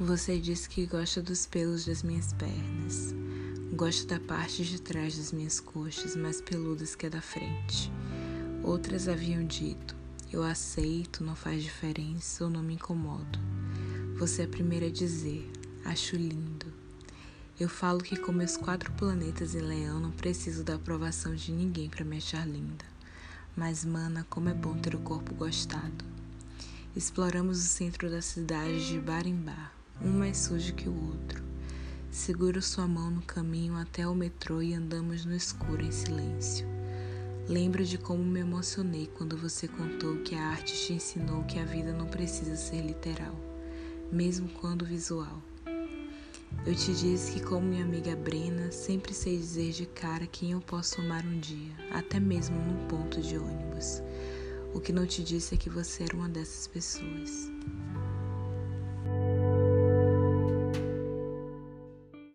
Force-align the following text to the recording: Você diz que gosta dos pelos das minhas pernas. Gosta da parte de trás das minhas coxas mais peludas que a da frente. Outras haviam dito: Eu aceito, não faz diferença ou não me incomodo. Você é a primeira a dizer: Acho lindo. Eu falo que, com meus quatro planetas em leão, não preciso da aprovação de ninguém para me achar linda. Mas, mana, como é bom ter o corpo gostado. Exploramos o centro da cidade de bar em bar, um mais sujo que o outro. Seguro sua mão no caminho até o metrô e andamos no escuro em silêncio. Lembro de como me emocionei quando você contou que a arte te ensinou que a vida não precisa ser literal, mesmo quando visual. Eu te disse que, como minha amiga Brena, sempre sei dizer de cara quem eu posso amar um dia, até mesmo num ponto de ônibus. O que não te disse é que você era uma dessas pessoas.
Você 0.00 0.38
diz 0.38 0.68
que 0.68 0.86
gosta 0.86 1.20
dos 1.20 1.44
pelos 1.44 1.84
das 1.84 2.04
minhas 2.04 2.32
pernas. 2.32 3.12
Gosta 3.72 4.06
da 4.06 4.20
parte 4.24 4.64
de 4.64 4.80
trás 4.80 5.18
das 5.18 5.32
minhas 5.32 5.58
coxas 5.58 6.14
mais 6.14 6.40
peludas 6.40 6.94
que 6.94 7.06
a 7.06 7.08
da 7.08 7.20
frente. 7.20 7.90
Outras 8.62 9.08
haviam 9.08 9.44
dito: 9.44 9.96
Eu 10.32 10.44
aceito, 10.44 11.24
não 11.24 11.34
faz 11.34 11.64
diferença 11.64 12.44
ou 12.44 12.50
não 12.50 12.62
me 12.62 12.74
incomodo. 12.74 13.40
Você 14.18 14.42
é 14.42 14.44
a 14.44 14.48
primeira 14.48 14.86
a 14.86 14.90
dizer: 14.90 15.50
Acho 15.84 16.14
lindo. 16.14 16.72
Eu 17.58 17.68
falo 17.68 17.98
que, 17.98 18.16
com 18.16 18.30
meus 18.30 18.56
quatro 18.56 18.92
planetas 18.92 19.56
em 19.56 19.62
leão, 19.62 19.98
não 19.98 20.12
preciso 20.12 20.62
da 20.62 20.76
aprovação 20.76 21.34
de 21.34 21.50
ninguém 21.50 21.90
para 21.90 22.04
me 22.04 22.18
achar 22.18 22.46
linda. 22.46 22.84
Mas, 23.56 23.84
mana, 23.84 24.24
como 24.30 24.48
é 24.48 24.54
bom 24.54 24.78
ter 24.78 24.94
o 24.94 25.00
corpo 25.00 25.34
gostado. 25.34 26.04
Exploramos 26.94 27.58
o 27.58 27.66
centro 27.66 28.08
da 28.08 28.22
cidade 28.22 28.86
de 28.86 29.00
bar 29.00 29.26
em 29.26 29.34
bar, 29.34 29.72
um 30.02 30.10
mais 30.10 30.38
sujo 30.38 30.74
que 30.74 30.88
o 30.88 31.06
outro. 31.08 31.42
Seguro 32.10 32.62
sua 32.62 32.86
mão 32.86 33.10
no 33.10 33.22
caminho 33.22 33.76
até 33.76 34.06
o 34.06 34.14
metrô 34.14 34.62
e 34.62 34.74
andamos 34.74 35.24
no 35.24 35.34
escuro 35.34 35.82
em 35.84 35.92
silêncio. 35.92 36.66
Lembro 37.48 37.84
de 37.84 37.98
como 37.98 38.22
me 38.22 38.40
emocionei 38.40 39.10
quando 39.14 39.36
você 39.36 39.66
contou 39.66 40.18
que 40.18 40.34
a 40.34 40.48
arte 40.48 40.74
te 40.74 40.92
ensinou 40.92 41.44
que 41.44 41.58
a 41.58 41.64
vida 41.64 41.92
não 41.92 42.06
precisa 42.06 42.56
ser 42.56 42.82
literal, 42.82 43.34
mesmo 44.12 44.48
quando 44.60 44.84
visual. 44.84 45.42
Eu 46.66 46.74
te 46.74 46.92
disse 46.94 47.32
que, 47.32 47.40
como 47.40 47.66
minha 47.66 47.84
amiga 47.84 48.14
Brena, 48.16 48.70
sempre 48.70 49.14
sei 49.14 49.36
dizer 49.36 49.72
de 49.72 49.86
cara 49.86 50.26
quem 50.26 50.52
eu 50.52 50.60
posso 50.60 51.00
amar 51.00 51.24
um 51.24 51.38
dia, 51.38 51.72
até 51.92 52.18
mesmo 52.18 52.56
num 52.58 52.86
ponto 52.86 53.20
de 53.20 53.38
ônibus. 53.38 54.02
O 54.74 54.80
que 54.80 54.92
não 54.92 55.06
te 55.06 55.22
disse 55.22 55.54
é 55.54 55.58
que 55.58 55.70
você 55.70 56.04
era 56.04 56.16
uma 56.16 56.28
dessas 56.28 56.66
pessoas. 56.66 57.50